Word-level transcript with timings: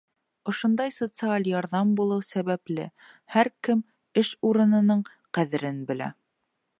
Ошондай 0.51 0.93
социаль 0.95 1.45
ярҙам 1.49 1.91
булыу 1.99 2.23
сәбәпле, 2.29 2.87
һәр 3.35 3.51
кем 3.67 3.87
эш 4.23 4.31
урынының 4.53 5.05
ҡәҙерен 5.39 5.81
белә. 5.93 6.09